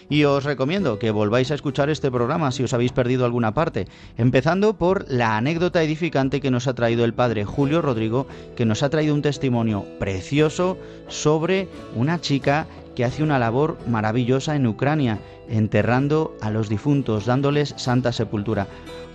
[0.09, 3.87] Y os recomiendo que volváis a escuchar este programa si os habéis perdido alguna parte,
[4.17, 8.83] empezando por la anécdota edificante que nos ha traído el padre Julio Rodrigo, que nos
[8.83, 15.19] ha traído un testimonio precioso sobre una chica que hace una labor maravillosa en Ucrania,
[15.49, 18.67] enterrando a los difuntos, dándoles santa sepultura.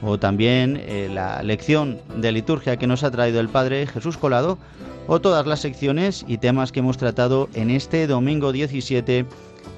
[0.03, 4.59] O también eh, la lección de liturgia que nos ha traído el Padre Jesús Colado,
[5.07, 9.25] o todas las secciones y temas que hemos tratado en este domingo 17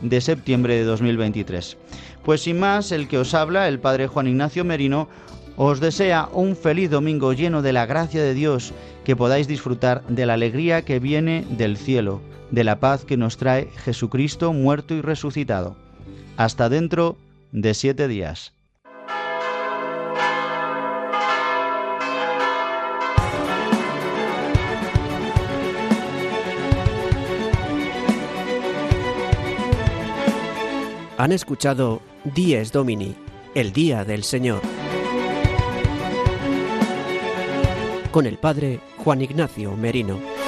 [0.03, 1.76] de septiembre de 2023.
[2.24, 5.09] Pues sin más, el que os habla, el Padre Juan Ignacio Merino,
[5.57, 8.72] os desea un feliz domingo lleno de la gracia de Dios,
[9.05, 12.20] que podáis disfrutar de la alegría que viene del cielo
[12.51, 15.76] de la paz que nos trae Jesucristo muerto y resucitado.
[16.36, 17.16] Hasta dentro
[17.53, 18.53] de siete días.
[31.18, 33.14] Han escuchado Dies Domini,
[33.55, 34.62] el Día del Señor,
[38.11, 40.39] con el Padre Juan Ignacio Merino.